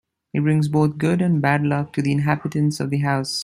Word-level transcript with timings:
It 0.33 0.41
brings 0.41 0.67
both 0.67 0.97
good 0.97 1.21
and 1.21 1.43
bad 1.43 1.61
luck 1.61 1.93
to 1.93 2.01
the 2.01 2.11
inhabitants 2.11 2.79
of 2.79 2.89
the 2.89 2.97
house. 3.01 3.39